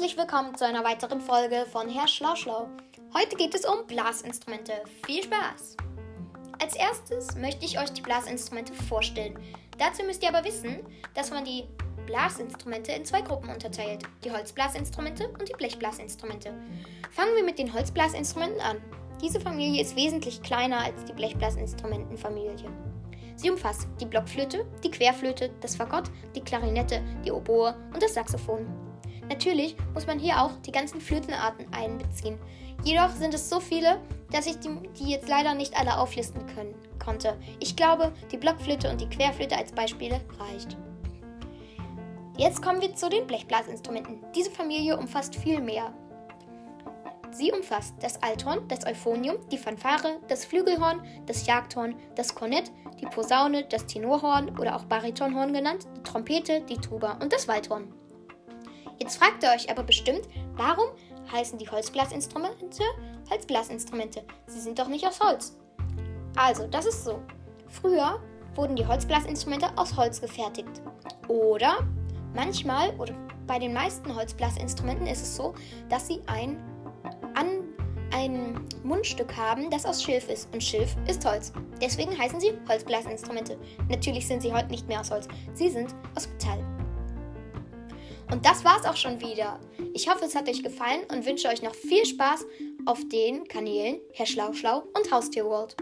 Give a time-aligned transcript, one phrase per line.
[0.00, 2.68] herzlich willkommen zu einer weiteren Folge von Herr Schlauschlau.
[3.12, 4.72] Heute geht es um Blasinstrumente.
[5.04, 5.76] Viel Spaß!
[6.62, 9.38] Als erstes möchte ich euch die Blasinstrumente vorstellen.
[9.78, 10.78] Dazu müsst ihr aber wissen,
[11.14, 11.64] dass man die
[12.06, 16.54] Blasinstrumente in zwei Gruppen unterteilt: die Holzblasinstrumente und die Blechblasinstrumente.
[17.10, 18.80] Fangen wir mit den Holzblasinstrumenten an.
[19.20, 22.70] Diese Familie ist wesentlich kleiner als die Blechblasinstrumentenfamilie.
[23.34, 28.89] Sie umfasst die Blockflöte, die Querflöte, das Fagott, die Klarinette, die Oboe und das Saxophon.
[29.30, 32.36] Natürlich muss man hier auch die ganzen Flötenarten einbeziehen.
[32.82, 34.00] Jedoch sind es so viele,
[34.32, 37.38] dass ich die, die jetzt leider nicht alle auflisten können, konnte.
[37.60, 40.76] Ich glaube, die Blockflöte und die Querflöte als Beispiele reicht.
[42.36, 44.18] Jetzt kommen wir zu den Blechblasinstrumenten.
[44.34, 45.92] Diese Familie umfasst viel mehr.
[47.30, 53.06] Sie umfasst das Althorn, das Euphonium, die Fanfare, das Flügelhorn, das Jagdhorn, das Kornett, die
[53.06, 57.94] Posaune, das Tenorhorn oder auch Baritonhorn genannt, die Trompete, die Tuba und das Waldhorn.
[59.02, 60.86] Jetzt fragt ihr euch aber bestimmt, warum
[61.32, 62.82] heißen die Holzblasinstrumente
[63.30, 64.22] Holzblasinstrumente?
[64.46, 65.56] Sie sind doch nicht aus Holz.
[66.36, 67.20] Also, das ist so.
[67.66, 68.20] Früher
[68.54, 70.82] wurden die Holzblasinstrumente aus Holz gefertigt.
[71.28, 71.78] Oder
[72.34, 73.14] manchmal oder
[73.46, 75.54] bei den meisten Holzblasinstrumenten ist es so,
[75.88, 76.58] dass sie ein,
[77.34, 77.64] an,
[78.12, 80.52] ein Mundstück haben, das aus Schilf ist.
[80.52, 81.52] Und Schilf ist Holz.
[81.80, 83.56] Deswegen heißen sie Holzblasinstrumente.
[83.88, 85.26] Natürlich sind sie heute nicht mehr aus Holz.
[85.54, 86.79] Sie sind aus Metall.
[88.30, 89.58] Und das war's auch schon wieder.
[89.92, 92.46] Ich hoffe, es hat euch gefallen und wünsche euch noch viel Spaß
[92.86, 95.76] auf den Kanälen Herr Schlauschlau und Haustierworld.